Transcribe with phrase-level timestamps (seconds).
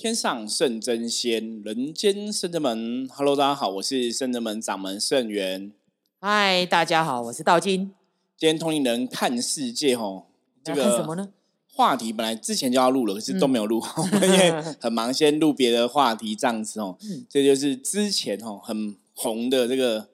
[0.00, 3.08] 天上圣真仙，人间圣真门。
[3.12, 5.72] Hello，大家好，我是圣真门掌门圣元。
[6.20, 7.92] 嗨，大家好，我是道金。
[8.36, 10.28] 今天通灵人看世界，吼，
[10.62, 11.30] 这个什么呢？
[11.66, 13.82] 话题本来之前就要录了，可是都没有录，
[14.22, 16.96] 因为很忙，先录别的话题这样子哦。
[17.28, 20.10] 这就是之前哦很红的这个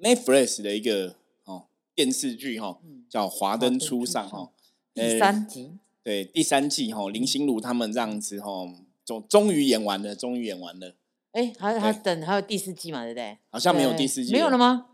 [0.00, 1.64] Netflix 的一个哦
[1.96, 2.78] 电视剧哈，
[3.10, 4.52] 叫《华灯初上》哈，
[4.94, 5.72] 第三集。
[6.04, 8.68] 对，第三季哈，林心如他们这样子哈。
[9.04, 10.94] 终终于演完了，终于演完了。
[11.32, 13.02] 哎，还还等还有第四季嘛？
[13.04, 13.38] 对不对？
[13.50, 14.86] 好像没有第四季，没有了吗？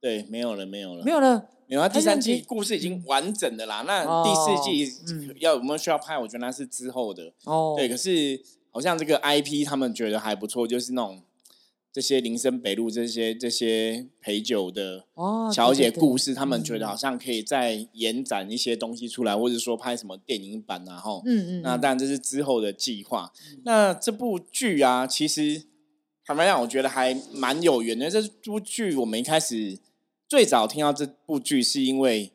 [0.00, 1.48] 对，没有了，没有了，没有了。
[1.68, 3.82] 没有啊，第三季故事已经完整的啦。
[3.86, 7.32] 那第四季要我们需要拍，我觉得那是之后的。
[7.44, 8.40] 哦，对，可是
[8.70, 11.22] 好像这个 IP 他们觉得还不错，就是那种。
[11.96, 15.06] 这些林森北路这些这些陪酒的
[15.50, 23.32] 小姐故事，他们觉得好像可以再延展一些东西出来，或者说拍什么电影版，啊，哈，嗯嗯，那当然这是之后的计划。
[23.64, 25.62] 那这部剧啊，其实
[26.22, 28.10] 坦白讲，我觉得还蛮有缘的。
[28.10, 29.78] 这部剧我们一开始
[30.28, 32.30] 最早听到这部剧，是因为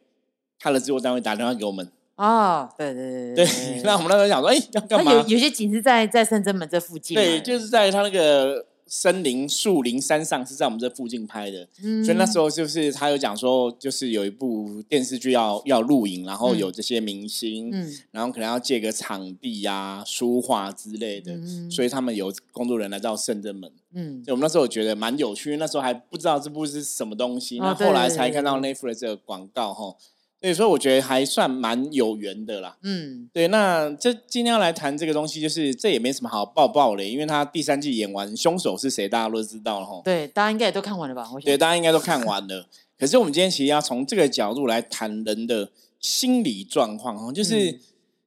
[0.57, 5.13] 他的制作单位打电话给我们啊，对对对对， 那我们那时候想说，哎，要干嘛？
[5.13, 8.65] 有有些景是在在深圳门这附近，对，就是在他那个。
[8.93, 11.65] 森林、树林、山上是在我们这附近拍的，
[12.03, 17.89] 所以那时候就是他有讲说，就是有一部电视剧要要录影，然后有这些明星，嗯。
[18.11, 21.71] 然后可能要借个场地呀、书画之类的，嗯。
[21.71, 23.71] 所以他们有工作人员来到圣正门。
[23.93, 29.95] 嗯，我们那时候觉得蛮有趣，那时候还不知道这部是什么东西，那后来才看到 Netflix 这个广告哈。
[29.95, 30.20] 对，
[30.55, 32.75] 所以我觉得还算蛮有缘的啦。
[32.81, 40.01] 嗯，对，那这今天要来谈这个东西，就是这也没什么好爆爆的，因为他第三季演完，凶手是谁，大家都知道了哈。
[40.03, 41.29] 对，大家应该也都看完了吧？
[41.43, 42.65] 对，大家应该都看完了。
[42.97, 47.73] 可是我们今天其实要从这个角度来谈人的心理状况哈，就是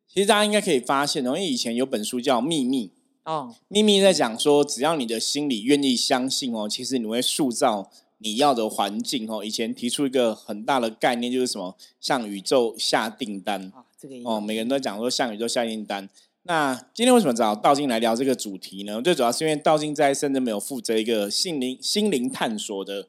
[0.07, 2.87] 其实大家应该可以发现，因为以前有本书叫《秘密》
[3.25, 7.91] 哦，《秘密》在讲说，只要你的心里愿意相信哦，其实你会塑造。
[8.25, 16.09] 你要的环境哦，以前提出一个很大的概念，就是什么向宇宙下订单啊，这个哦，每个人都讲说向宇宙下订单。
[16.45, 19.03] 那今天为什么找道静来聊这个主题呢？
[19.03, 23.09] 最主要是因为道静在深圳没有负责一个心灵心灵探索的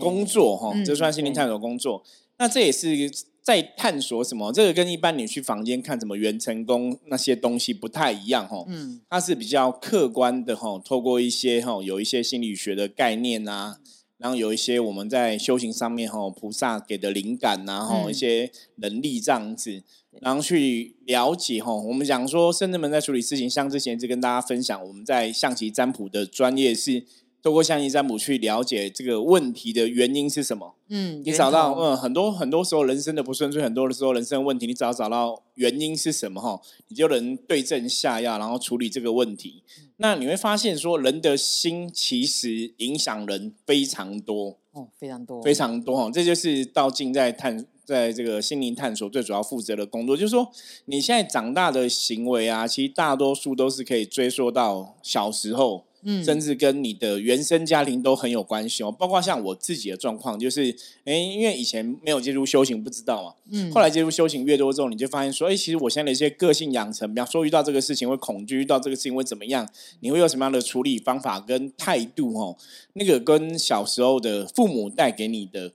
[0.00, 2.02] 工作哈，这算心灵探索工作。
[2.38, 3.10] 那这也是
[3.42, 4.50] 在探索什么？
[4.52, 8.64] 这个跟一般你去房间看什么元成功那些东西不太一样哈。
[8.68, 13.78] 嗯，它是比较客观的哈，透过一些哈有一些心理学的概念啊。
[14.18, 19.82] 然后有一些我们在修行上面哈，菩萨给的灵感，然后一些能力这样子，
[20.20, 21.72] 然后去了解哈。
[21.72, 27.04] 我们讲说，圣人们在处理事情，像之前一直跟大家分享，我们在象棋占卜的专业是。
[27.42, 30.74] 透过象棋占卜去了解这个问题的原因是什么？
[30.88, 39.62] 嗯，你找到嗯很多很多时候人生的不顺遂，很多的时候人生问题，你只要找到原因是什么哈，你就能对症下药，然后处理这个问题。
[39.98, 46.10] 那你会发现说，人的心其实影响人非常多哦，非常多，非常多哈。
[46.12, 50.50] 这就是道静在探在这个心灵探索最主要负责的工作，就是说
[50.86, 55.84] 你现在长大的行为啊，其实大多数都是可以追溯到小时候。
[56.24, 60.74] 甚至跟你的原生家庭都很有关系哦，包括像我自己的状况，就是，
[61.04, 69.68] 哎，因为以前没有接触修行，不知道嘛，嗯，后来接触修行越多之后，你就发现说，哎，其实我现在的一些个性养成，比方说遇到这个事情会恐惧，遇到这个事情会怎么样，
[70.00, 72.56] 你会有什么样的处理方法跟态度哦，
[72.92, 75.72] 那个跟小时候的父母带给你的。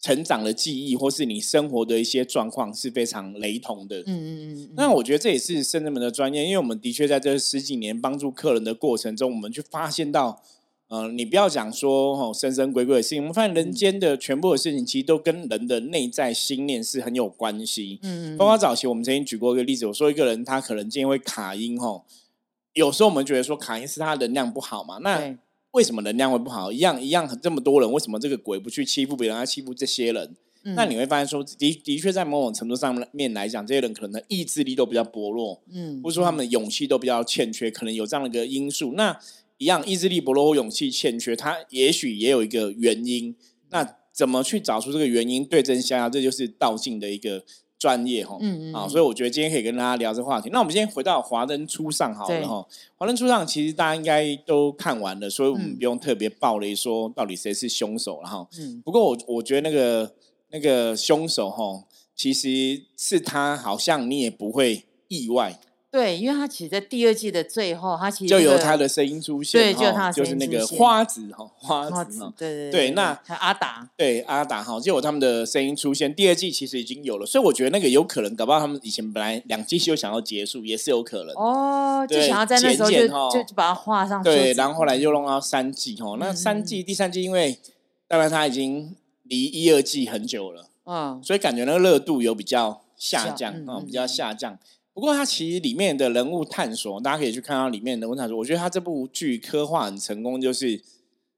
[0.00, 3.98] 成长的记忆，或是你生活的一些状况是非常雷同的。
[4.00, 4.70] 嗯嗯嗯。
[4.76, 10.40] 那我觉得这也是圣人们的专业，因为我们的确在这十几年帮助客人的过程中，我们去发现到，
[10.86, 17.98] 呃，你不要讲说哦神神鬼鬼的事情，我们发现人间的全部的事情，其实都跟人的内在心念是很有关系。
[18.02, 18.36] 嗯嗯。
[18.36, 22.04] 包括早期我们曾经举过一个例子，我说一个人他可能今天会卡音吼，
[22.74, 25.36] 有时候我们觉得说卡音是他能量不好嘛，那。
[25.72, 26.72] 为什么能量会不好？
[26.72, 30.36] 一样一样，这么多人，为什么这个鬼不去欺负别人，要欺负这些人？
[30.76, 38.92] 那你会发现说，的的确在某种程度上面来讲，这些人可能的意志力都比较薄弱，嗯，或者说他们勇气都比较欠缺，可能有这样的一个因素。
[38.94, 39.18] 那
[39.58, 43.34] 一样意志力薄弱或勇气欠缺，他也许也有一个原因。
[43.70, 47.44] 那怎么去找出这个原因，对症下药，这就是道静的一个。
[47.78, 50.50] 专业哈，嗯嗯，啊，所以我觉得今天可以跟大家聊这个话题。
[50.50, 52.54] 那我们今天回到《华灯初上》好了哈，
[52.96, 58.48] 《华灯初上》其实大家应该都看完了，所以我们不用特别爆雷说到底谁是凶手了哈。
[58.58, 60.12] 嗯，不过我我觉得那个
[60.50, 61.84] 那个凶手哈，
[62.16, 72.30] 其实是他，好像你也不会意外对，因为他其实，在第二季的最后，他其实就有他的声音出现，对就有他的声就是那个花子哈，花花子。
[72.36, 76.14] 对对对那阿达，对阿达哈，就有他们的声音出现。
[76.14, 81.34] 第二季其实已经有了，所以我觉得那个有可能，搞不好他们以前本来两季就想要结束，也是有可能。
[81.34, 87.58] 哦，就对想要在那时候就就就把它画上对，然后后来又弄到三季哈，那嗯三季、第三季，因为
[88.06, 94.58] 当然他已经离一二季很久了，嗯，所以感觉那个热度有比较下下降啊、嗯嗯比较下降。
[94.98, 98.36] 不过它其实里面的人物探索，大家可以去看到里面的人物探索。
[98.36, 100.82] 我觉得它这部剧刻画很成功，就是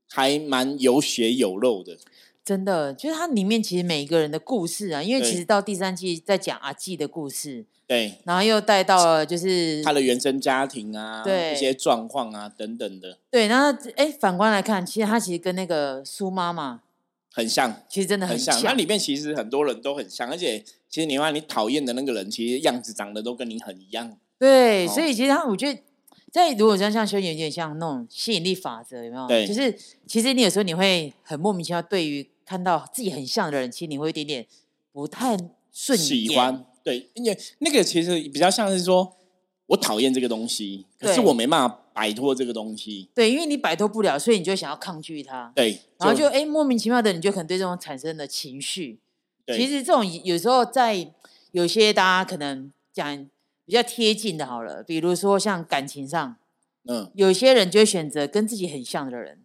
[0.09, 1.99] 还蛮有血有肉的。
[2.43, 16.81] 真的，就是它里面其实每一个人的故事啊，因为其实到第三季在讲阿纪的故事，对，然后又带到了就是他的原生家庭啊，对一些状况啊等等的，对，那哎反观来看，其实他其实跟那个苏妈妈
[17.31, 18.55] 很像，其实真的很像。
[18.55, 24.19] 像，那里面其实很多人都很像，而且其实你看你讨厌的那个人，其实样子长得都跟你很一样。
[24.39, 25.81] 对，哦所以其实他我觉得。
[26.33, 29.27] 在如果像像修有点像那种吸引力法则，有没有？
[29.27, 29.77] 对就是
[30.07, 34.47] 其实你有时候你会很莫名其妙，对于看到自己很像的人，其实你会有一点点
[34.93, 35.37] 不太
[35.73, 36.07] 顺眼。
[36.07, 39.17] 喜欢，对，因为那个其实比较像是说，
[39.67, 49.01] 我讨厌这个东西，可是我没办法摆脱这个东西，对，因为你摆脱不了，所以你就想要抗拒它，对，然后就哎莫名其妙的，你就可能对这种产生了情绪。
[49.51, 51.13] 对其实这种有时候在
[51.53, 53.29] 有些大家可能讲
[53.65, 56.37] 比较贴近的，好了，比如说像感情上，
[56.89, 59.43] 嗯有些人就会选择跟自己很像的人，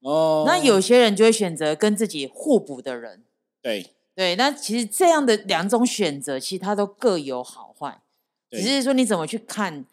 [0.00, 3.22] 哦，那有些人就会选择跟自己互补的人。
[3.60, 8.00] 对对，那其实这样的两种选择，其实它都各有好坏，
[8.50, 9.86] 只是说你怎么去看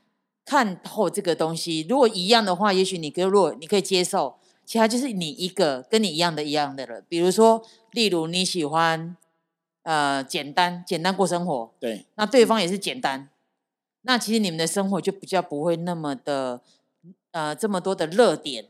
[0.43, 1.85] 看透这个东西。
[1.87, 4.35] 如果一样的话，也许你可以，如果你可以接受，
[4.65, 7.05] 其他就是你一个跟你一样的一样的人。
[7.07, 9.15] 比如说，例如你喜欢
[9.89, 12.05] 呃简单简单过生活，对。
[12.13, 13.27] 那对方也是简单，
[14.03, 16.61] 那其实你们的生活就比较不会那么的
[17.31, 18.65] 呃这么多的热点。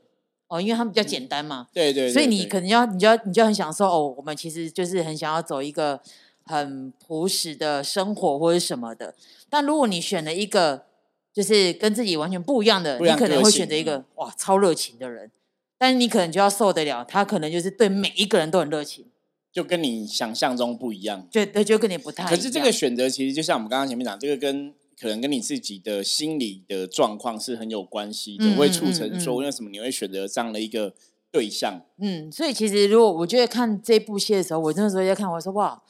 [0.47, 1.67] 哦，因为他们比较简单嘛。
[1.71, 4.15] 对对，所以你可能要，你就要，你就很享受哦。
[4.17, 6.01] 我们其实就是很想要走一个
[6.43, 9.13] 很朴实的生活或者什么的。
[9.47, 10.85] 但如果你选了一个
[11.31, 15.29] 就是跟自己完全不一样的，样你可能会选择一个哇超热情的人，
[15.77, 19.05] 但是你可能就要受得了，他可能就是对每一个人都很热情，
[19.51, 21.27] 就跟你想象中不一样。
[21.31, 22.27] 对对，就跟你不太。
[22.29, 30.93] 可是这个选择其实就像我们刚刚前面讲，这个跟可能跟你自己的心理的状况是很有关系的，嗯会促成说为什么你会选择这样的一个
[31.31, 31.81] 对象。
[31.99, 35.81] 嗯，所以其实如果我觉得看这部戏的时候，我那时候在看，我说哇，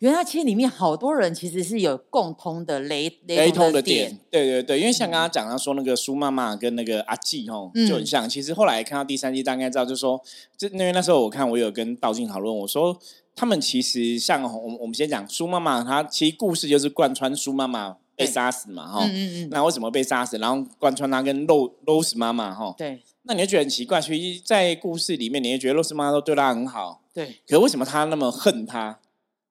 [0.00, 8.28] 原来其实里面好多人其实是有共通的雷雷同的点点，，对对对，因为像刚刚讲到说那个苏妈妈跟那个阿纪吼嗯就很像。
[8.28, 10.20] 其实后来看到第三季，大概知道就是说，
[10.58, 12.98] 就因为那时候我看我有跟道静讨论，我说
[13.34, 19.00] 他们其实像我们我们先讲苏妈妈，她其实故事就是贯穿苏妈妈被对杀死嘛哈。
[19.06, 20.36] 嗯嗯嗯，那为什么被杀死？
[20.36, 24.00] 然后贯穿她跟 Rose 妈妈哈，对那你就觉得很奇怪。
[24.00, 28.98] 其实，在故事里面，你会觉得 Rose 妈妈都对她很好，对可为什么她那么恨她？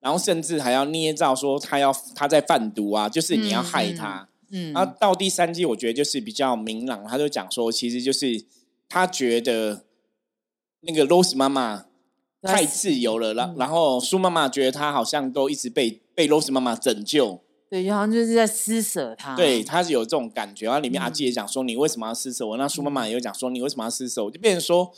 [0.06, 4.30] 然后甚至还要捏造说他要他在贩毒啊，就是你要害他。
[4.52, 8.46] 嗯，然后到第三季，我觉得就是比较明朗，他就讲说，其实就是
[8.88, 9.84] 他觉得
[10.82, 11.86] 那个 Rose 妈妈
[12.44, 19.36] 太自由了，然、然后苏妈妈觉得他好像都一直被被 Rose 妈妈拯救，对，好像就是在施舍他。
[19.36, 20.68] 对，他是有这种感觉。
[20.68, 22.58] 然后里面嗯阿基也讲说，你为什么要施舍我？
[22.58, 24.30] 那苏妈妈也有讲说，你为什么要施舍我？
[24.30, 24.94] 就变成说，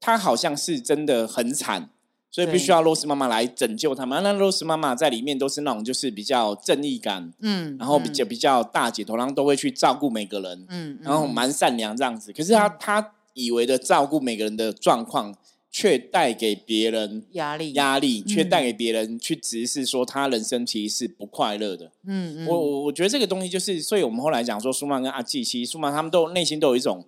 [0.00, 1.90] 他好像是真的很惨。
[2.30, 4.22] 所以必须要 Rose 妈妈来拯救他们。
[4.22, 10.64] 那 Rose 妈妈在里面都是那种就是比较正义感，嗯，然后比较比较大姐头，然后都会去照顾每个人。
[10.68, 12.32] 嗯，嗯，然后嗯蛮善良这样子。
[12.32, 15.34] 可是她她以为的照顾每个人的状况，
[15.72, 21.90] 却带给别人压力，压力，却嗯带给别人去直视说他人生其实是不快乐的。
[22.06, 27.04] 嗯嗯，我我我觉得这个东西就是，所以我们后来讲说，舒曼跟阿季，其实舒曼他们都内心都有一种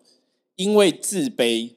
[0.56, 1.70] 因为自卑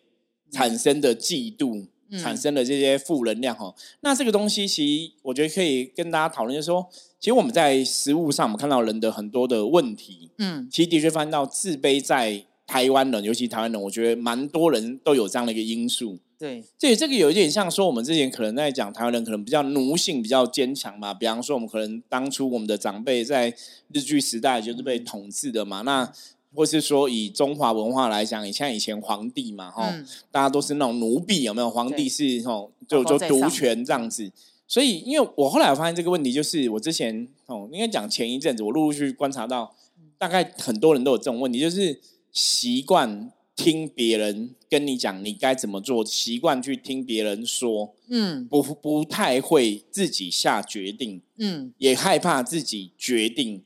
[0.52, 1.86] 产生的嫉妒。
[2.16, 2.20] 嗯。
[2.20, 6.88] 产生的这些负能量哈，那这个东西其实我觉得可以跟大家讨论，就是说，
[7.20, 10.68] 其实我们在食物上，我们看到人的很多的问题，嗯。
[10.72, 16.18] 其实的确发现到自卑在台湾人，尤其台湾人，我觉得蛮多人都有这样的一个因素。
[16.38, 23.56] 对，这这个有一点像说，我们之前可能在讲台湾人可能比较奴性比较坚强嘛，比方说我们可能当初我们的长辈在
[23.94, 26.12] 日据时代就是被统治的嘛，那
[26.56, 31.70] 或是说以中华文化来讲，你像以前皇帝嘛，哈、嗯大家都是那种奴婢，有没有？
[31.70, 34.32] 皇帝是吼，就就独权这样子。
[34.68, 39.76] 所以，因为我后来我发现这个问题，就是我之前哦，应该讲前一阵子，我陆陆续续观察到，
[40.18, 42.00] 大概很多人都有这种问题，就是
[42.32, 53.62] 习惯听别人跟你讲你该怎么做，习惯去听别人说，嗯不不太会自己下决定，嗯也害怕自己决定。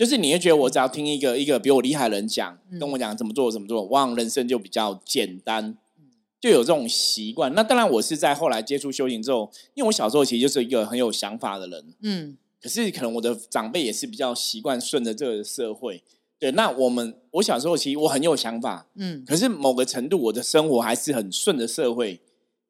[0.00, 5.76] 就是你会觉得我只要听一个一个比我厉害的人讲，跟我讲怎么做怎么做，我好像人生就比较简单，
[6.40, 7.52] 就有这种习惯。
[7.52, 16.02] 那当然，我是在后来接触修行之后，因为我小时候其实就是一个很有想法的人，嗯，可是可能我的长辈也是比较习惯顺着这个社会。
[16.38, 22.22] 对，那我们我小时候其实我很有想法，嗯，可是某个程度我的生活还是很顺着社会，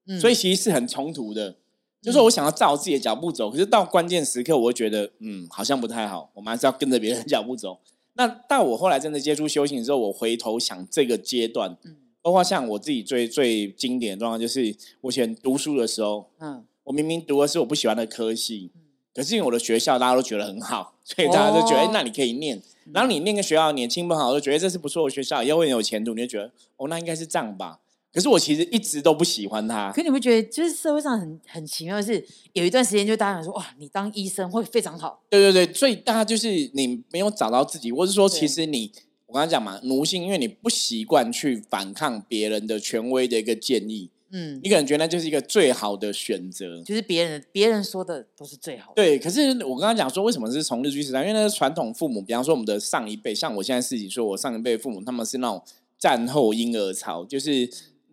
[0.08, 1.54] 嗯，所以其实是很冲突的。
[2.02, 6.30] 就是我想要照自己的脚步走，可是到关键时刻，我会觉得，嗯，好像不太好。
[6.34, 7.78] 我们还是要跟着别人脚步走。
[8.14, 18.70] 那到我后来真的接触修行之后，我回头想这个阶段，嗯，包括像我自己最最经典的状况，就是我以前读书的时候，嗯，我明明读的是我不喜欢的科系，
[19.14, 22.60] 可是因为我的学校大家都觉得很好，所以大家都觉得，哎，那你可以念。
[22.92, 27.78] 然后你念个学校年轻不好，就觉得这是不错的学校，以后很有前途，你就觉得，哦，那应该是这样吧。
[28.12, 29.92] 可是我其实一直都不喜欢他。
[29.92, 35.22] 可你会觉得，就是社会上很很奇妙的是，有一段时间就大家说，哇，你当医生会非常好。
[35.30, 38.90] 对对对，所以大家就是你没有找到自己，或是说，其实你
[39.26, 48.94] 我刚才讲嘛，奴性，因为你不习惯去反抗别人的权威的一个建议，嗯，你可能觉得那就是一个最好的选择，就是别人别人说的都是最好的。
[48.96, 51.20] 对，可是我刚刚讲说，为什么是从日据时代？
[51.20, 55.62] 因为那是传统父母，比方说我们的上一辈，像我现在自己说，我上一辈父母他们是那种
[55.96, 57.70] 战后婴儿潮，就是。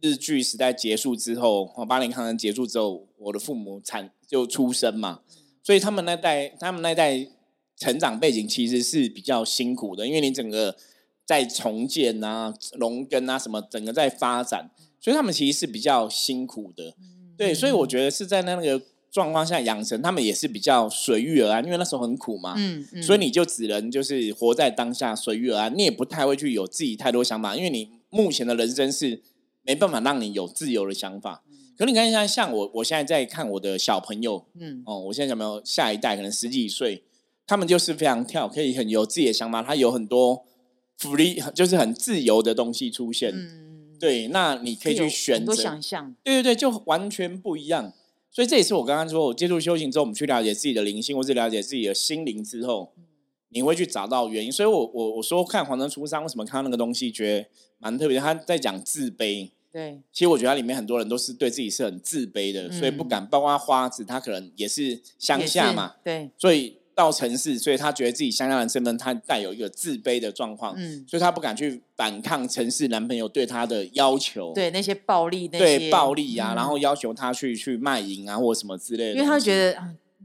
[0.08, 5.20] 日剧时代结束之后，八零抗战结束之后，我的父母产就出生嘛，
[5.62, 7.28] 所以他们那代，他们那代
[7.76, 10.76] 成长背景其实是比较辛苦的，因为你整个
[11.26, 16.96] 在重建啊、农耕啊什么，整个在发展，所以他们其实是比较辛苦的。
[17.38, 22.56] 对，所以我觉得是在那个状况下养成，他们也是比较随遇而安，因为那时候很苦嘛。
[22.58, 23.04] 嗯嗯。
[23.04, 29.22] 所以你就只能就是活在当下，随遇而安，你也不太会去有自己太多想法，因为你目前的人生是。
[29.68, 31.44] 没办法让你有自由的想法，
[31.78, 37.04] 可你看一下，像我，我现在在看我的小朋友，嗯，哦，我现在小朋友下一代可能十几岁，
[37.46, 40.46] 他们就是非常跳，可以很有自己的想法，他有很多
[40.98, 47.92] 福利，就是很自由的东西出现，嗯，对，那你可以去选择想象，对对对，就完全不一样。
[48.32, 52.94] 所以这也是我刚刚说，我接触修行之后，我们去了解自己的灵性，或是了解自己的心灵之后，
[53.50, 54.52] 你会去找到原因。
[54.52, 58.20] 所以我我我说看《黄灯初上》，为什么看到那个东西觉得蛮特别？
[58.20, 59.50] 他在讲自卑。
[59.78, 63.24] 对，其实我觉得里面很多人都是对自己是很自卑的，所以不敢。
[63.28, 79.80] 包括花子，他可能也是乡下嘛，对，所以到城市，所以他觉得自己乡下人身份，他带有一个自卑的状况，嗯，所以他不敢去反抗城市男朋友对他的要求，对那些暴力，对暴力呀，然后要求他去去卖淫啊，或什么之类的，因为他觉得，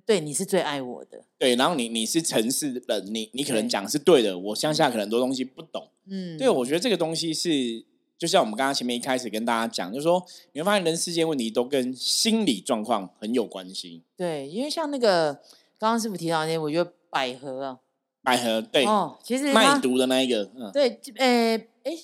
[0.06, 7.84] 对你是最爱我的，对，然后你你是城市人，你你可能讲是对的，我乡下可能很多东西不懂，嗯，对，我觉得这个东西是。
[8.22, 14.04] 就像我们刚刚前面一开始跟大家讲，就是说你会发现人世间问题都跟心理状况很有关系。
[14.16, 15.34] 对，因为像那个
[15.76, 17.78] 刚刚师傅提到那，我觉得百合啊，
[18.22, 21.98] 百合对哦，其实卖毒的那一个，嗯，对，呃，哎，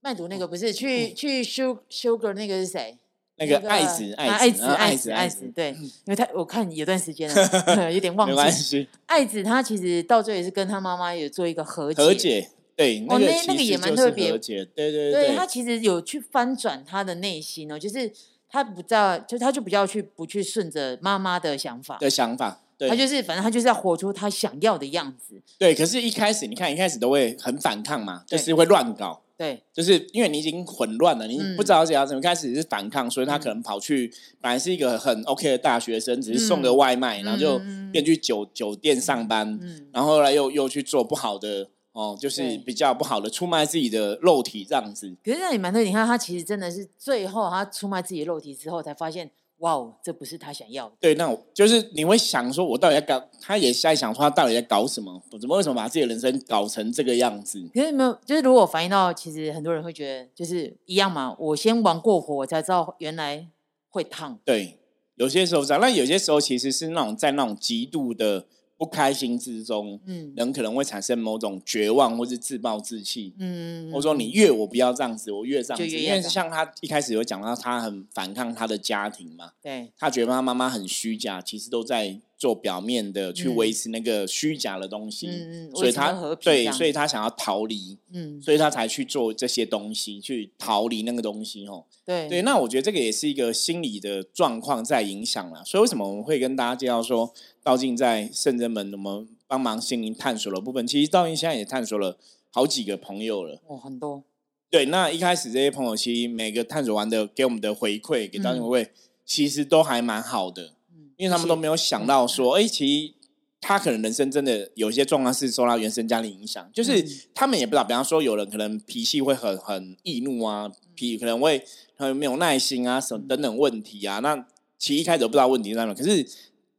[0.00, 2.98] 卖毒那个不是去去修修个那个是谁？
[3.36, 8.88] 那个爱子，爱子，爱子，爱子，对，因为他我看有段时间了， 有点忘记。
[9.06, 12.02] 爱子他其实到最后也是跟他妈妈有做一个和解。
[12.02, 12.50] 和解。
[12.78, 18.08] 对，哦，那那个也蛮特别，对对对，对他其实有去翻转他的内心哦，就是
[18.48, 25.42] 他不叫，就他就比较去不去顺着妈妈的想法的想法，他就是反正他就是要活出他想要的样子。
[25.58, 29.24] 对，可是，一开始你看，一开始都会很反抗嘛，就是会乱搞。
[29.36, 34.08] 对，就是因为你已经混乱了，你不知道怎样怎么开始是反抗，所以他可能跑去
[34.40, 39.58] 本来是一个很 OK 的大学生，只是送个外卖，然后就变去酒酒店上班，
[39.92, 41.68] 然后后来又又去做不好的。
[41.98, 45.12] 哦，就是比较不好的出卖自己的肉体这样子。
[45.24, 50.94] 可是那也蛮对，你看他其实真的是最后他出卖自己的肉体之后，才发现哇哦，这不是他想要的。
[51.00, 53.28] 对，那我就是你会想说，我到底在搞？
[53.40, 55.20] 他也在想说，他到底在搞什么？
[55.40, 57.60] 怎么为什么把自己的人生搞成这个样子？
[57.74, 61.34] 可是没有，就是如果反映到，其实很多人会觉得，就是一样嘛。
[61.36, 63.48] 我先玩过火，我才知道原来
[63.88, 64.38] 会烫。
[64.44, 64.78] 对，
[65.16, 68.46] 有些时候这样，那有些时候其实是那种在那种极度的。
[68.78, 91.84] 不开心之中，嗯，人可能会产生某种绝望，或是自暴自弃，嗯，或者说你越我不要这样子，我越这样子，因为像他一开始有讲到，他很反抗他的家庭嘛，对，他觉得他妈妈很虚假，其实都在做表面的去维持那个虚假的东西，嗯嗯，所以他对，所以他想要逃离，嗯，所以他才去做这些东西，去逃离那个东西，哦。
[92.06, 97.34] 对对，那我觉得这个也是一个心理的状况在影响了，所以为什么我们会跟大家介绍说？
[97.60, 102.16] 道静在圣人们，我们帮忙心灵探索的部分，其实道静现在也探索了
[102.50, 103.60] 好几个朋友了。
[103.66, 104.22] 哦，很多。
[104.70, 108.88] 对，那一开始这些朋友，其实每个探索完的给我们的回馈，给道静回馈，
[109.26, 110.72] 其实都还蛮好的。
[111.18, 113.14] 嗯，因为他们都没有想到说，哎，其实
[113.60, 121.64] 他可能人生真的有些状况是受到原生家庭影响，就是他们也不知道，比方说有人可能脾气会很很易怒啊，脾可能会
[121.96, 124.20] 很没有耐心啊，什么等等问题啊。
[124.20, 124.46] 那
[124.78, 126.24] 其实一开始都不知道问题在哪，可是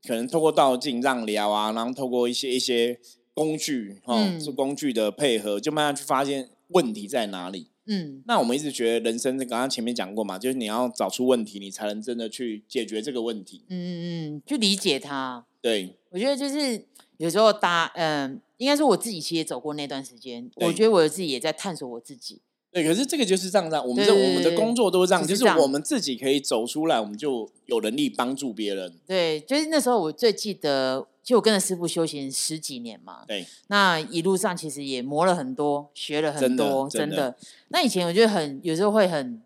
[0.07, 2.97] 可能透过道镜让聊啊，然后透过一些一些
[3.33, 7.68] 工具哈，是工具的配合，就慢慢去发现问题在哪里。
[7.91, 13.63] 嗯，那我们一直觉得人生，刚刚前面讲过嘛，就是你要找出问题，你才能真的去解决这个问题。
[13.67, 13.99] 嗯嗯
[14.35, 15.43] 嗯，去理解它。
[15.59, 16.85] 对，我觉得就是
[17.17, 22.41] 有时候搭，嗯，应该说我自己其实也走过那段时间，我觉得我自己也在探索我自己。
[22.71, 28.93] 对，可是这个就是这样，我们这我们的工作都是这样，就是我们自己可以走出来，我们就有能力帮助别人。
[29.07, 31.07] 对，就是那时候我最记得。
[31.21, 37.35] 就我跟着师傅修行十几年嘛，对，那一路上其实也磨了很多，学了很多，真的。
[37.67, 39.39] 那以前我觉得很有时候会很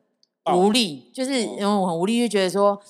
[0.56, 2.82] 无力，就是因为我很无力，就觉得说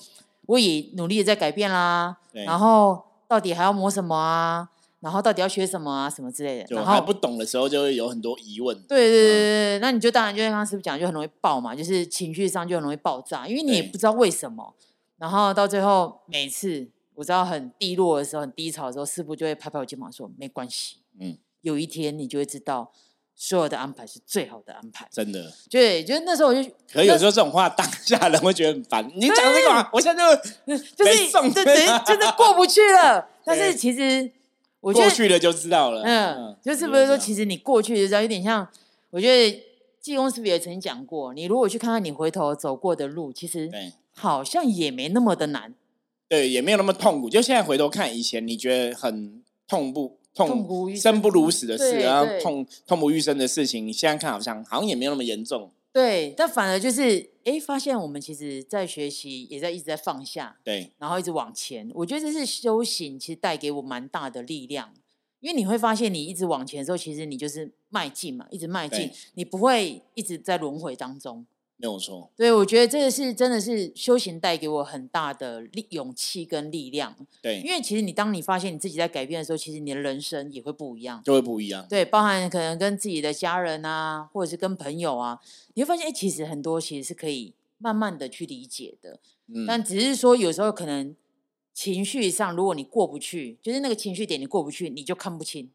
[0.46, 4.68] 我也努力的在改变啦，然后到底还要磨什么啊？
[5.04, 6.08] 然后到底要学什么啊？
[6.08, 6.74] 什么之类的。
[6.74, 8.74] 然后不懂的时候就会有很多疑问。
[8.88, 14.74] 对对对对对，那你就当然就像刚刚师傅讲，就很容易爆嘛，就是情绪上就很容易爆炸，因为你也不知道为什么，
[15.18, 16.88] 然后到最后每次。
[17.16, 22.90] 我知道很低落的时候，很低潮的时候，师傅就会拍拍我肩膀说：“没关系，嗯，有一天你就会知道，
[23.36, 29.08] 所有的安排是最好的安排。”真的，对，就是那时候我就，可有时候这种话当下人会觉得很烦。
[29.14, 33.28] 你讲这个，我现在就 就是对对，就是过不去了。
[33.46, 34.28] 但是其实
[34.84, 36.02] 我过去了就知道了。
[36.02, 38.68] 嗯，就是不是说，其实你过去就知道，有点像，
[39.08, 39.62] 我觉得
[39.98, 43.70] 济公是不是也曾经讲过，你如果去看看你回头走过的路，其实
[44.12, 45.72] 好像也没那么的难。
[46.28, 47.30] 对，也没有那么痛苦。
[47.30, 55.70] 就现在回头看以前，你觉得很痛不痛、生不如死的事，然后痛痛不欲生的事情，你现在看好像好像也没有那么严重。
[55.94, 61.88] 对，但反而就是哎，发现我们其实在学习，也在一直在放下，对，然后一直往前。
[61.94, 64.92] 我觉得这是修行，其实带给我蛮大的力量。
[65.38, 71.46] 因为你会发现，你一直往前的时候，其实你就是迈进嘛，一直迈进，你不会一直在轮回当中。
[71.84, 77.14] 没有错，对，我觉得这个是真的是修行带给我很大的力、勇气跟力量。
[77.42, 81.86] 对，因为其实你当你发现你自己在改变的时候，其实你的人生也会不一样，就会不一样。
[81.86, 85.38] 对，包含可能跟自己的家人啊，或者是跟朋友啊，
[85.74, 89.20] 你会发现，哎，其实很多其实是可以慢慢的去理解的。
[89.48, 91.14] 嗯，但只是说有时候可能
[91.74, 95.70] 情绪上，如果你过不去，就是那个情绪点你过不去，你就看不清。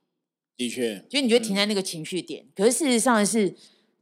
[0.58, 3.56] 的确，就你觉得停在那个情绪点，可是事实上是。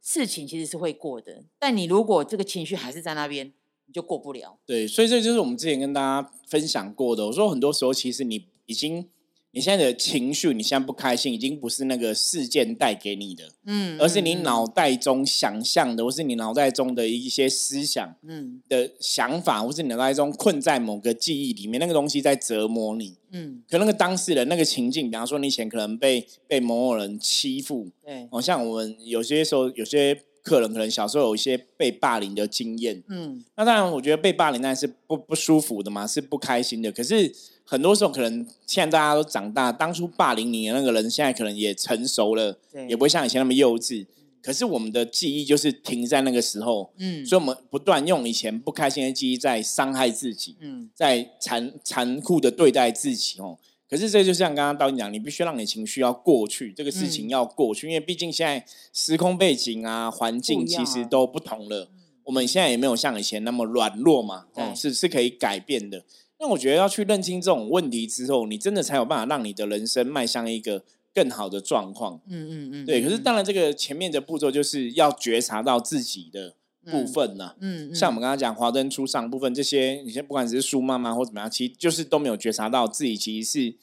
[0.08, 3.52] 事情其实是会过的，但你如果这个情绪还是在那边，
[3.88, 4.58] 你就过不了。
[4.65, 7.26] 对，所以这就是我们之前跟大家分享过的。
[7.26, 9.10] 我说很多时候，其实你已经。
[9.58, 37.34] 你现在的情绪，你现在不开心，已经不是那个事件带给你的，嗯，而是你脑袋中想象的，或是你脑袋中的一些思想，嗯，的想法，或是你脑袋中困在某个记忆里面，那个东西在折磨你，嗯，可那个当事人那个情境，比方说你以前可能被被某某人欺负，对，哦，像我们有些时候有些客人可能小时候有一些被霸凌的经验，嗯，那当然我觉得被霸凌那是不不舒服的嘛，是不开心的，可是。
[37.69, 44.06] 很多时候可能现在大家都长大，当初霸凌你的那个人，现在可能也成熟了，也不会像以前那么幼稚。
[44.41, 53.58] 可是我们的记忆就是停在那个时候，嗯，所以我们不断用以前不开心的记忆在伤害自己，嗯，在残残酷的对待自己哦。
[53.89, 61.89] 可是这就像刚刚导演讲，你必须让你情绪要过去，这个事情要过去，因为毕竟现在时空背景啊、环境其实都不同了。
[62.23, 66.03] 我们现在也没有像以前那么软弱嘛，哦，是是可以改变的。
[66.39, 72.21] 那我觉得要去认清这种问题之后，你真的才有办法让你的人生迈向一个更好的状况。
[72.28, 73.02] 嗯嗯嗯，对。
[73.02, 76.54] 可是当然，这个前面的步骤就是要觉察到自己的
[76.86, 77.56] 部分呢。
[77.60, 77.95] 嗯嗯。
[77.95, 83.76] 像我们刚刚讲华灯初上部分，这些你先不管只是苏妈妈或怎么样，其实就是都没有觉察到自己其实是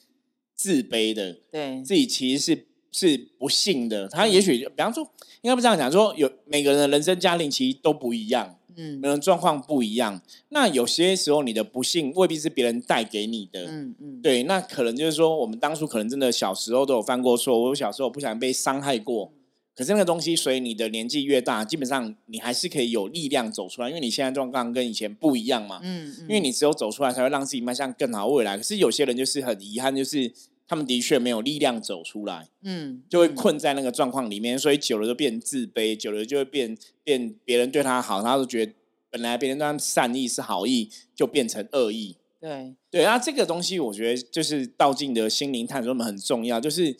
[0.55, 1.33] 自卑的。
[1.51, 1.81] 对。
[1.83, 4.07] 自己其实是是不幸的。
[4.07, 5.03] 他也许比方说，
[5.41, 8.57] 应该不这样讲，说有每个人的人生家庭其实都不一样。
[8.77, 19.31] 嗯，每人状况不一样，那有些时候你的不幸未必是别人带给你的，嗯嗯，对，那可能就是说，我们当初可能真的小时候都有犯过错，我小时候不想被伤害过，
[19.75, 28.57] 可是那个东西随你的年纪越大，基本上你还是可以有力量走出来，因为你现在状况跟以前不一样嘛，嗯嗯，因为你只有走出来才会让自己迈向更好未来。
[28.57, 30.31] 可是有些人就是很遗憾，就是。
[30.67, 38.73] 他们的确没有力量走出来，嗯，就会困在那个状况里面，所以久了就变自卑，久了就会变变别人对他好，他都觉得
[39.09, 42.17] 本来别人对他善意是好意，就变成恶意。
[42.39, 46.95] 对对，那这个东西我觉得就是道静的心灵探索们很重要，就是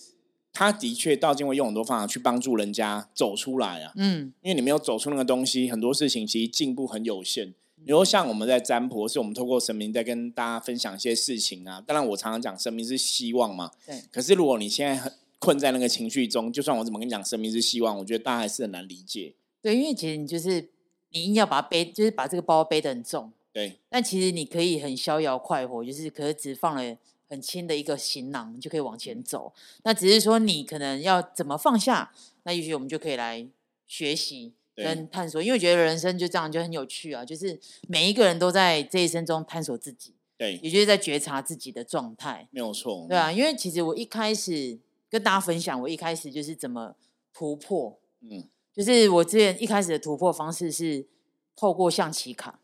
[0.54, 7.54] 他的确道静会用很多方法去帮助人家走出来啊，嗯，因为你没有走出那个东西，很多事情其实进步很有限。
[7.86, 11.80] 比如像我们在占卜，是我们透过神明在跟大家分享一些事情啊。
[11.86, 13.70] 当然，我常常讲神明是希望嘛。
[13.86, 14.02] 对。
[14.12, 19.36] 可是如果你现在很困在那个情绪中，就算我怎么跟你讲神明是希望，我觉得大家还是很难理解。
[19.62, 20.68] 对，因为其实你就是
[21.12, 23.32] 你硬要把它背，就是把这个包背得很重。
[23.54, 23.78] 对。
[23.88, 26.98] 但其实你可以很逍遥快活，就是可是只放了
[27.30, 29.54] 很轻的一个行囊，就可以往前走。
[29.84, 33.46] 那只是说你可能要怎么放下，那也许我们就可以来
[33.86, 34.54] 学习。
[34.76, 37.58] 跟探索，因为我觉得人生就这样就很有趣啊，就是
[37.88, 44.78] 每一个人都在这一生中探索自己，对，也就是在觉察自己的状态，没有错，对啊，因为其实我一开始
[45.10, 46.94] 跟大家分享，我一开始就是怎么
[47.34, 51.08] 突破，嗯，就是我之前一开始的突破方式是
[51.56, 52.60] 透过象棋卡，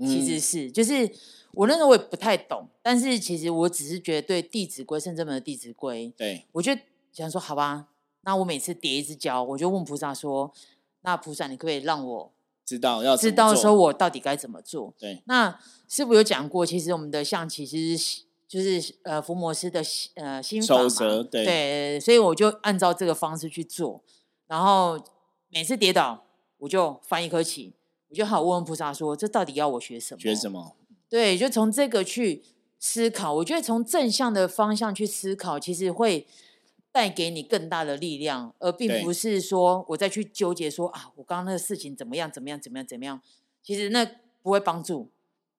[0.00, 1.08] 其实是，就是
[1.52, 6.44] 我那时候我也不太懂，但是其实我只是觉得对《弟子规》圣真门的《弟子规》，对。
[6.50, 6.76] 我就
[7.12, 7.86] 想说，好吧，
[8.22, 10.52] 那我每次叠一只脚，我就问菩萨说。
[11.06, 12.32] 那菩萨，你可不可以让我
[12.64, 14.92] 知道要知道说我到底该怎么做？
[14.98, 15.56] 对，那
[15.88, 19.80] 师傅有讲过，其实我们的象棋其实就是呃伏魔师的
[20.16, 20.88] 呃心法嘛，
[21.30, 24.02] 对，所以我就按照这个方式去做，
[24.48, 25.00] 然后
[25.48, 26.24] 每次跌倒
[26.58, 27.72] 我就翻一颗棋，
[28.08, 30.20] 我就好问问菩萨说，这到底要我学什么？
[30.20, 30.74] 学什么？
[31.08, 32.42] 对，就从这个去
[32.80, 36.26] 思考，我觉得从正向的方向去思考，其实会。
[36.96, 43.20] 带给你更大的力量，而并不是说我再去纠结说啊，我刚刚那个事情怎么样怎么样怎么样怎么样，
[43.62, 44.02] 其实那
[44.42, 45.10] 不会帮助。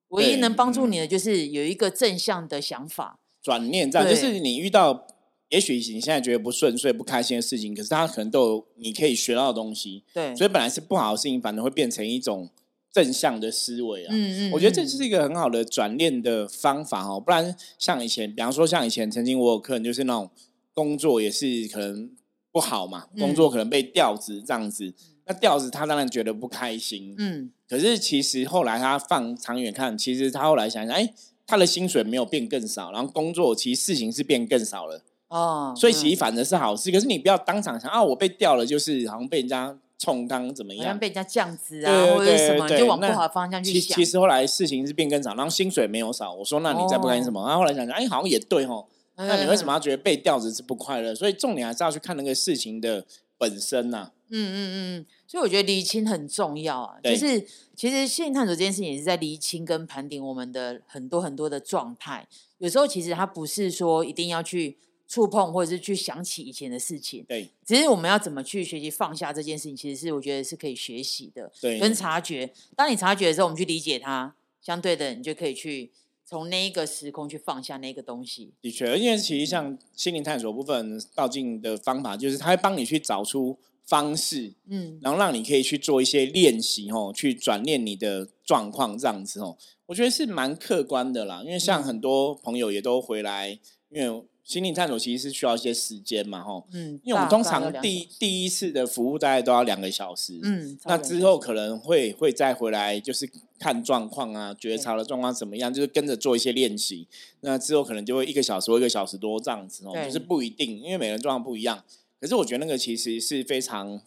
[0.08, 5.06] 唯一能帮助你的就是有一个正向的想法，转念这样，就是你遇到
[5.50, 10.04] 也许你现在觉得不顺遂、不开心的事情，可是它可能都有你可以学到的东西。
[10.16, 12.50] 对，所以本来是不好的事情，反而会变成一种
[12.92, 14.10] 正向的思维啊。
[14.12, 17.20] 嗯嗯，我觉得这是一个很好的转念的方法哦。
[17.20, 20.32] 不然像以前，比方说像以前曾经我有客人就是那种。
[20.78, 22.08] 工作也是可能
[22.52, 24.94] 不好嘛，工作可能被调职这样子，
[25.26, 27.16] 那调职他当然觉得不开心。
[27.18, 31.12] 嗯，可是其实后来他放长远看，其实他后来想想，哎，
[31.48, 35.02] 他的薪水没有变更少，然后工作其实事情是变更少了。
[35.30, 36.92] 哦，所以其实反而是好事。
[36.92, 43.96] 可是你不要当场想啊，我被调了，就是好像被人家冲刚怎么样，被人家降职啊，或者什么，就往不好的方向去想。
[43.96, 46.34] 其实后来事情是变更少，然后薪水没有少。
[46.36, 47.42] 我说那你再不开心什么？
[47.48, 48.86] 然后后来想想，哎，好像也对哦。
[49.18, 51.16] 那你为什么要觉得被调职是不快乐？
[51.16, 53.04] 所以重点还是要去看那个事情的
[53.38, 54.12] 本身呐。
[54.30, 54.58] 嗯嗯
[55.00, 57.00] 嗯，所以我觉得厘清很重要啊。
[57.04, 57.44] 就是
[57.76, 62.28] 其实心灵探索这件事情也是在厘清跟盘点我们的很多很多的状态。
[62.60, 64.78] 有时候其实它不是说一定要去
[65.08, 67.26] 触碰或者是去想起以前的事情。
[67.28, 71.52] 对，只是我们要怎么去学习放下这件事情，其实是我觉得是可以学习的。
[71.60, 72.52] 对，跟察觉。
[72.76, 75.92] 当你察觉的时候，我们去理解它，相对的，你就可以去。
[76.30, 91.42] 从那一个时空去放下那个东西，的确，因为其实像心灵探索部分道静的方法，就是他会帮你去找出方式，嗯，然后让你可以去做一些练习，哦，去转念你的状况，这样子，哦，我觉得是蛮客观的啦。
[91.46, 93.58] 因为像很多朋友也都回来，
[93.90, 94.24] 因为。
[94.48, 103.30] 心灵探索其实是需要一些时间嘛，吼，嗯，因为我们通常第第一次的服务大概都要两个小时，嗯，那之后可能会会再回来，就是
[103.60, 107.06] 看状况啊，觉察的状况怎么样，就是跟着做一些练习，
[107.42, 111.84] 那之后可能就会一个小时或一个小时多这样子哦，就是不一定，因为每个人状况不一样，
[112.22, 114.02] 可是我觉得那个其实是非常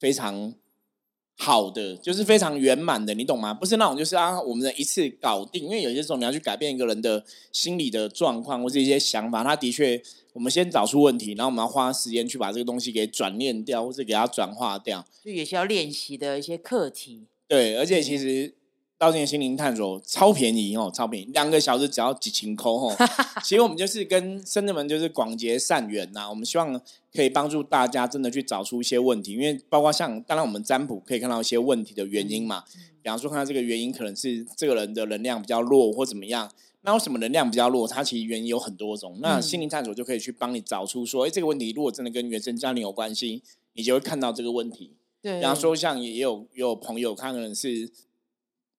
[0.00, 0.54] 非常。
[1.36, 3.52] 好的，就是非常圆满的，你懂吗？
[3.52, 5.64] 不是那种就是啊，我们的一次搞定。
[5.64, 10.00] 因为有些时候你要去改变一个人的心理的状况或者一些想法，他的确，
[10.34, 17.26] 我们先找出问题，然后我们要花时间去把这个东西给转念掉，或者给它转化掉，就也是要练习的一些课题。
[17.48, 18.54] 对，而且其实。
[19.02, 22.96] 到这个心灵探索超便宜哦，超便宜，两个小时只要几千块哦。
[23.42, 26.80] 其实我们就是跟深圳们就是广结善缘呐，我们希望
[27.12, 32.62] 可以帮助大家真的去找出一些问题，因为包括像当然我们占卜可以看到一些问题的原因嘛，
[33.02, 36.48] 比方说看到这个原因可能是这个人的能量比较弱或怎么样，
[36.82, 37.88] 那为什么能量比较弱？
[37.88, 44.92] 它其实原因有很多种，那心灵探索就可以去帮你找出说，哎，这个问题如果真的跟原生家庭有关系，你就会看到这个问题。
[45.20, 47.90] 对，比方说像也有也有朋友，他可能是。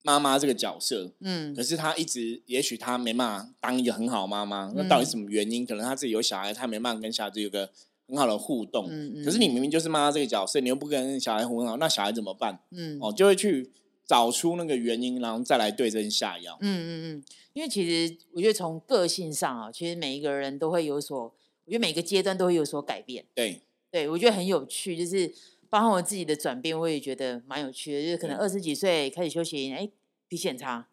[0.05, 4.71] 妈妈这个角色，嗯，可是她一直，也许她没办法当一个很好妈妈。
[4.75, 5.65] 那到底什么原因？
[5.65, 7.69] 可能她自己有小孩，她没办法跟小孩子有个
[8.05, 8.87] 很好的互动。
[8.89, 9.23] 嗯嗯。
[9.23, 12.59] 可是你明明就是妈妈这个角色，你又不跟小孩很好，那小孩怎么办？
[12.71, 12.99] 嗯。
[13.01, 13.71] 哦，就会去
[14.05, 16.57] 找出那个原因，然后再来对症下药。
[16.59, 17.23] 嗯嗯嗯。
[17.53, 21.17] 因为其实我觉得从个性上啊，其实每一个人都会有所，
[21.63, 23.23] 我觉得每个阶段都会有所改变。
[23.33, 23.61] 对。
[23.89, 25.33] 对，我觉得很有趣，就是。
[25.73, 28.03] 包含我自己的转变，我也觉得蛮有趣的。
[28.03, 29.89] 就是可能二十几岁开始修行，哎，
[30.27, 30.87] 脾气很差。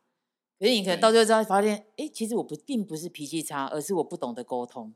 [0.59, 4.95] 可是你可能到最后之后发现，哎，其实我不并不是脾气差，而是我不懂得沟通。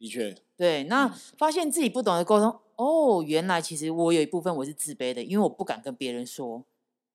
[0.00, 0.36] 的确。
[0.56, 1.06] 对，那
[1.38, 6.66] 发现自己不懂得沟通，哦，原来其实我有一部分我是自卑的，因为我不敢跟别人说。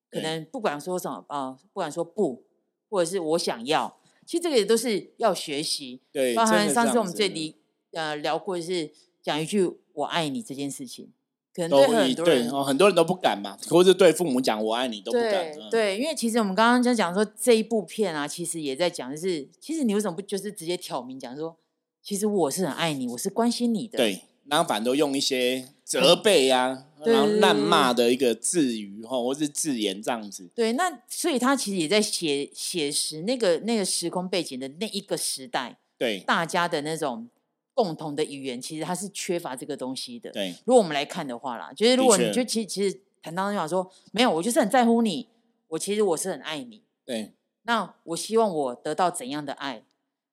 [0.10, 2.45] 可能不管说什么啊、呃不管说不，
[2.89, 5.99] 或者是我想要，其实这个也都是要学习。
[6.13, 7.58] 对，包含上次我们这里
[7.91, 8.89] 呃聊过，的是
[9.21, 11.12] 讲一句“我爱你”这件事情，
[11.55, 15.45] 可能都对很多人对哦，很多人都不敢嘛，或者对父母讲我爱你都不敢。
[15.51, 21.55] 嗯对对，因为其实我们刚刚在讲说这一部片啊，其实也在讲，就是其实你为什么不就是直接挑明讲说，
[22.03, 23.97] 其实我是很爱你，我是关心你的。
[23.97, 30.49] 对，然后反正都用一些 责备呀、对然后对对谩骂的一个字语哈，或是字言这样子。
[30.53, 37.29] 对，那所以他其实也在写写实那个那个时空背景的那一个时代，对大家的那种
[37.75, 40.31] 共同的语言，其实它是缺乏这个东西的。
[40.31, 45.27] 对如果我们来看的话啦，就是如果你就其实其实谈到那讲说，没有，我就是很在乎你，
[45.67, 47.33] 我其实我是很爱你，对
[47.63, 49.83] 那我希望我得到怎样的爱？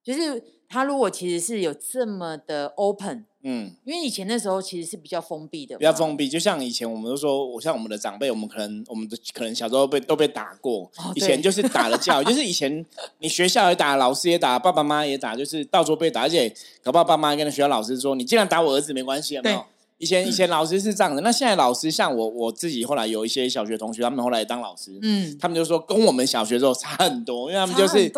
[0.03, 6.31] 就是他如果其实是有这么的 open，嗯，因为以前那时候其实是比较封闭的，比较封闭。
[6.31, 12.85] 就像以前我们都说，我像我们的长辈，我们可能我们的可能小时候被都被打过，哦以前就是打了教育， 就是以前
[13.19, 16.49] 你学校也打，老师也打，爸爸妈妈也打，就是到处被打，而且
[16.83, 19.65] 搞不好爸妈跟学校老师说，你既然打我儿子没关系，有没有对？
[20.03, 28.11] 以前以前老师是这样的，那现在老师像我我自己后来有一些小学同学，他们后来当老师，嗯，他们就说跟我们小学时候差很多，因为他们就是，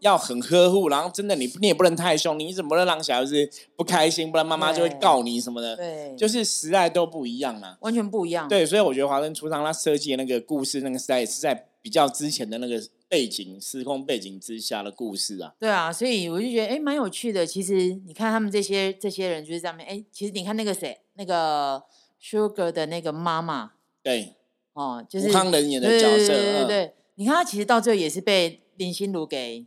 [0.00, 5.76] 要很呵护，然后真的你你也不能太凶，你怎么能让小孩子不开心，不然妈妈就会告你什么的。
[5.76, 7.78] 对，就是时代都不一样啦。
[7.82, 8.48] 完全不一样。
[8.48, 15.52] 对，所以我觉得华灯初上他设计的那个故事，那个时代也是在比较之前的那个背景、时空背景之下的故事啊。
[15.58, 17.44] 对啊，所以我就觉得哎，蛮有趣的。
[17.44, 21.82] 其实你看他们这些这些人就是在面，哎，其实你看那个谁，那个
[22.22, 24.36] Sugar 的那个妈妈对，
[24.74, 29.66] 哦，就是吴康仁演的角色，对对对对，你看他其实到最后也是被林心如给，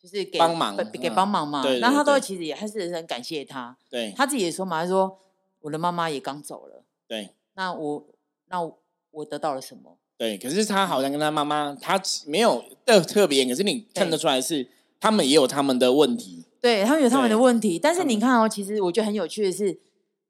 [0.00, 1.62] 就是给帮忙给帮忙嘛。
[1.62, 5.20] 对对然后他都其实也还是很感谢他，对他自己也说嘛，他说
[5.60, 8.08] 我的妈妈也刚走了，对那我
[8.46, 8.78] 那我
[9.10, 9.98] 我得到了什么？
[10.22, 10.38] 对。
[10.38, 14.68] 可是他好像跟他妈妈，他没有特特别，可是你看得出来是
[15.00, 16.44] 他们也有他们的问题。
[16.60, 19.80] 对他们有他们的问题，但是你看哦，其实我觉得很有趣的是，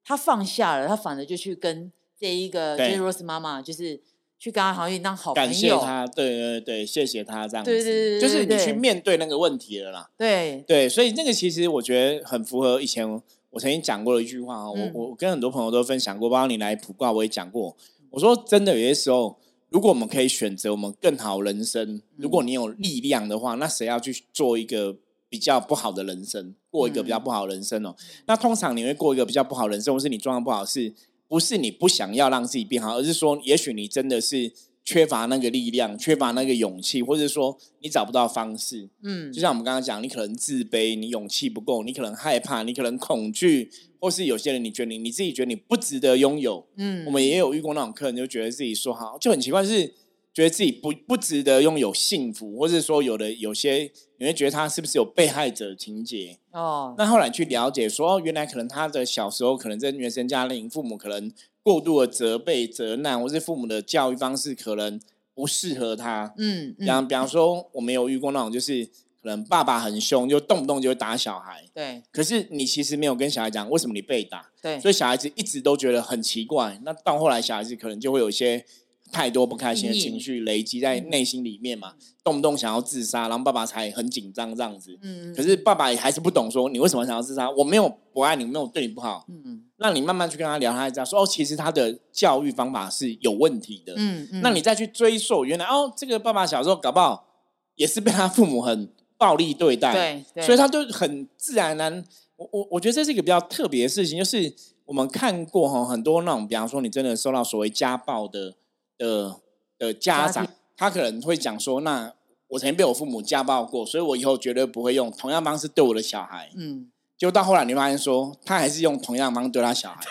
[0.02, 2.94] 他放下了，他反而就去跟这一个就对。
[2.94, 4.00] 是 Rose 妈妈，就是
[4.38, 10.08] 去跟他好像当好朋友，感谢他，对对对，谢谢他这样子，对对对对就是你去面对那个问题了啦。
[10.16, 10.64] 对。
[10.66, 13.06] 对，所以那个其实我觉得很符合以前
[13.50, 14.90] 我曾经讲过的一句话哦，嗯。
[14.94, 17.76] 我我跟很多朋友都分享过，包括你来卜卦我也讲过，
[18.08, 19.38] 我说真的，有些时候
[19.72, 24.94] 如果我们可以选择我们更好人生，如果你有力量的话，那谁要去做一个
[25.30, 27.96] 比较不好的人生，过一个比较不好的人生哦？
[28.26, 30.92] 那通常你会过一个比较不好的人生，或是你状况不好，是
[31.26, 34.52] 不是你不想要让自己变好，而是说，也许你真的是
[34.84, 38.88] 缺乏那个力量，缺乏那个勇气，或者说你找不到方式。
[39.02, 46.66] 嗯就像我们刚刚讲，你可能自卑，你勇气不够，你可能害怕，你可能恐惧，或是有些人你觉得你你自己觉得你不值得拥有。
[46.76, 49.94] 嗯，我们也有遇过那种客人，就觉得自己说好，就很奇怪，是
[50.34, 56.38] 觉得自己不不值得拥有幸福，或者说有的有些你会觉得他是不是有被害者情节？
[56.50, 61.30] 哦，那后来去了解说，哦，原来可能他的小时候可能在原生家庭，父母可能
[61.62, 65.00] 过度的责备、责难，或是父母的教育方式可能
[65.34, 66.34] 不适合他。
[66.36, 71.64] 嗯比方嗯，比方说，我们有遇过那种，就是可能爸爸很凶，就动不动就会打小孩。
[71.72, 76.80] 对可是你其实没有跟小孩讲为什么你被打，对，所以小孩子一直都觉得很奇怪。
[76.84, 78.64] 那到后来，小孩子可能就会有一些
[79.12, 81.94] 太多不开心的情绪累积在内心里面嘛，
[82.24, 84.98] 动不动想要自杀，然后爸爸才很紧张这样子。
[85.02, 87.48] 嗯，可是爸爸也还是不懂，说你为什么想要自杀？
[87.50, 89.26] 我没有不爱你，没有对你不好。
[89.28, 93.92] 嗯让你慢慢去跟他聊，他才知道说哦，其实他的教育方法是有问题的。
[93.96, 97.26] 嗯嗯，那你再去追溯，原来哦，这个爸爸小时候搞不好
[97.74, 102.04] 也是被他父母很暴力对待，对对，所以他就很自然而然。
[102.36, 108.54] 我我我觉得这是一个比较特别的事情，就是我们看过哈很多那种，比方说你真的受到所谓家暴的
[108.96, 109.36] 的
[109.78, 112.12] 的家长家，他可能会讲说，那
[112.48, 116.50] 我曾经被我父母家暴过，所以我以后绝对不会用同样方式对我的小孩。
[116.56, 116.91] 嗯
[117.22, 120.02] 结果到后来，你会发现说，他还是用同样的方式对他小孩，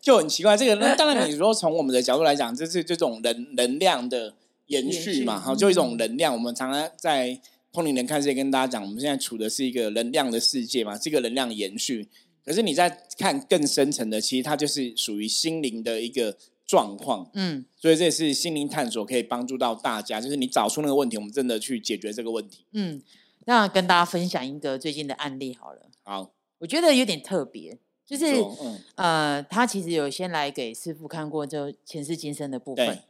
[0.00, 0.56] 就很奇怪。
[0.56, 4.32] 这个那 当然，你说从我们的角度来讲，这是这种能能量的
[4.68, 6.32] 延续嘛，哈，就一种嗯能量。
[6.32, 7.38] 我们常常在
[7.70, 12.08] 通灵人看世界跟大家讲，我们现在处的是一个能量的世界嘛，这个能量延续。
[12.42, 16.34] 可是你在看更深层的，其实它就是属于心灵的一个
[16.66, 17.30] 状况。
[17.34, 22.64] 嗯所以这也是心灵探索可以帮助到大家，就是你找出那个问题，我们真的去解决这个问题。
[22.72, 23.02] 嗯，
[23.44, 33.02] 那跟大家分享一个最近的案例好了，好，我觉得有点特别，就是嗯，呃，他其实有先来给师傅看过就前世今生的部分对，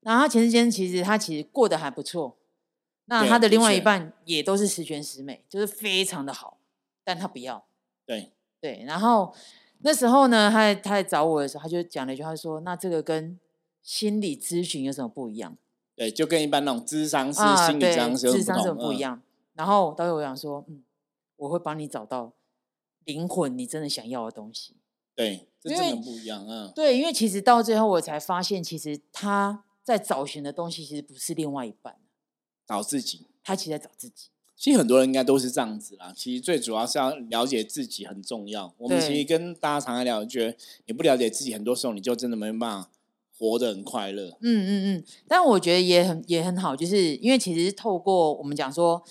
[0.00, 2.36] 然后他前世今生其实他其实过得还不错，
[3.06, 6.58] 那他的另外一半也都是十全十美，就是非常的好，
[7.04, 7.64] 但他不要。
[8.06, 9.34] 对，对，然后
[9.78, 13.38] 那时候呢，他在他来找我的时候，他就讲了一句话说：“那这个跟
[13.82, 15.56] 心理咨询有什么不一样？
[15.96, 19.22] 对，就跟一般那种智商师、啊，心理对，智商是不一样。
[19.54, 20.82] 然后导演我想说，嗯，
[21.36, 22.32] 我会帮你找到
[23.04, 24.76] 灵魂，你真的想要的东西。
[25.14, 31.96] 对，这真的不一样，啊，对，因为其实到最后我才发现，其实他在找寻的东西其实不是另外一半，
[32.66, 33.26] 找自己。
[33.42, 34.28] 他其实在找自己。
[34.54, 36.12] 其实很多人应该都是这样子啦。
[36.14, 38.74] 其实最主要是要了解自己很重要。
[38.76, 42.90] 我们其实跟大家常常聊，觉得你不了解自己，很多时候你就真的没办法
[43.38, 44.36] 活得很快乐。
[44.42, 49.02] 嗯嗯嗯，但我觉得也很也很好，就是因为其实透过我们讲说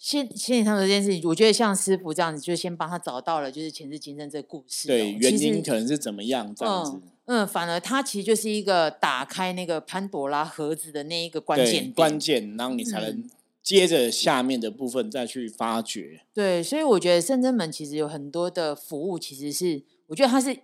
[0.00, 6.92] 心心理上的这件事情，我觉得像师傅这样子，就先帮他找到了就是前世今生这个故事哦、对，原因可能是怎么样这样子。
[6.94, 13.30] 嗯嗯，反而他其实就是一个打开那个潘多拉盒子的那一个关键关键，然后你才能嗯
[13.62, 16.22] 接着下面的部分再去发掘。
[16.32, 20.58] 对，所以我觉得圣真门其实有很多的服务，其实是我觉得它是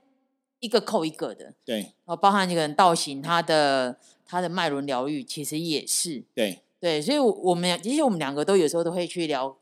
[0.61, 9.57] 一个扣一个的，对然后，包含这个人道行，它的它的脉轮疗愈其实也是对对，所以我我们其实我们两个都有时候都会去聊，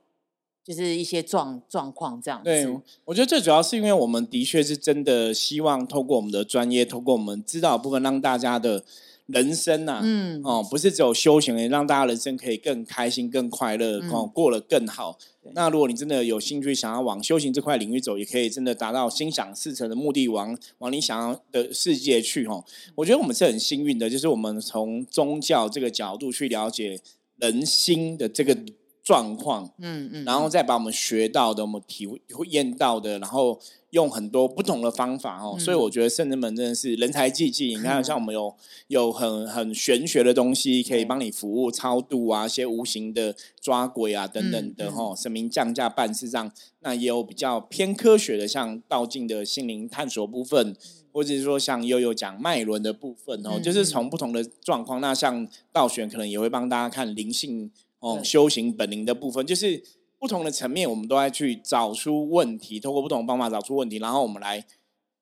[0.64, 2.44] 就是一些状状况这样子。
[2.44, 2.66] 对，
[3.05, 8.85] 我觉得最主要是因为我们的确是真的希望透过我们的专业，透过我们知道的部分，让大家的
[9.27, 15.19] 人生呐、嗯，哦，不是只有修行，也让大家人生可以更开心、更快乐，嗯哦，过得更好。
[15.55, 22.47] 那如果你真的有兴趣，想要往修行这块领域走，也可以真的达到心想事成的目的，往往你想要的世界去。
[22.47, 27.01] 哦，我觉得我们是很幸运的，就是我们从宗教这个角度去了解
[27.37, 28.57] 人心的这个
[29.05, 37.77] 状况，嗯嗯，然后再把我们学到的、我们体会会验到的，然后用很多不同的方法哦，嗯所以我觉得圣人们真的是人才济济。
[37.77, 38.57] 你看，像我们有
[38.88, 50.75] 有很很玄学的东西，可以对帮你服务超度啊，一些无形的抓鬼啊等等的嗯哈、神明降价办事上，那也有比较偏科学的，像道静的心灵探索部分。
[51.12, 57.71] 或者是说像悠悠讲脉轮的部分哦，嗯就是从不同的状况，那像道玄可能也会帮大家看灵性
[58.05, 59.83] 哦、修行本灵的部分，就是
[60.19, 64.64] 不同的层面，我们都在去找出问题，透过不同的方法找出问题，然后我们来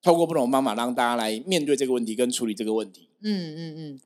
[0.01, 3.07] 透过不同的方法让大家来面对这个问题跟处理这个问题。
[3.21, 4.01] 嗯嗯嗯，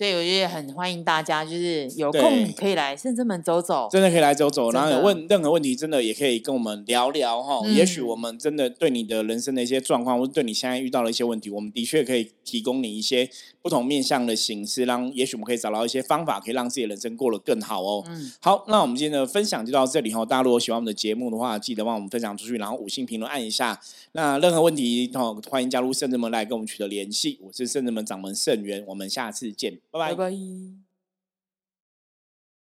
[0.00, 2.22] 所以我觉得很欢迎大家，就是有空
[2.56, 3.86] 可以来圣真门走走。
[3.92, 7.60] 真的可以来走走，然后有问任何问题，真的也可以跟我们聊聊哈。
[7.66, 13.28] 嗯也许我们真的对你的人生的一些状况，或者对你现在遇到的一些问题，我们的确可以提供你一些
[13.60, 18.02] 不同面向的形式，让也许我们可以找到一些方法，可以让自己的人生过得更好哦。
[18.08, 20.24] 嗯，好，那我们今天的分享就到这里哈。
[20.24, 23.78] 大家如果喜欢我们的节目的话，记得帮我们分享出去，然后五星评论按一下。
[24.12, 27.38] 那任何问题哦，欢迎加入圣人门来跟我们取得联系。
[27.42, 30.79] 我是圣人门掌门圣元，我们下次见，拜拜拜拜。